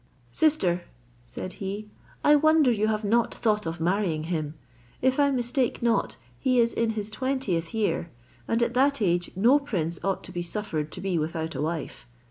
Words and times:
"Sister," 0.31 0.81
said 1.27 1.53
he, 1.61 1.91
"I 2.23 2.35
wonder 2.35 2.71
you 2.71 2.87
have 2.87 3.03
not 3.03 3.35
thought 3.35 3.67
of 3.67 3.79
marrying 3.79 4.23
him: 4.23 4.55
if 4.99 5.19
I 5.19 5.29
mistake 5.29 5.83
not, 5.83 6.17
he 6.39 6.59
is 6.59 6.73
in 6.73 6.89
his 6.97 7.11
twentieth 7.11 7.71
year; 7.71 8.09
and, 8.47 8.63
at 8.63 8.73
that 8.73 8.99
age, 8.99 9.29
no 9.35 9.59
prince 9.59 10.03
ought 10.03 10.23
to 10.23 10.31
be 10.31 10.41
suffered 10.41 10.91
to 10.93 11.01
be 11.01 11.19
without 11.19 11.53
a 11.53 11.61
wife. 11.61 12.07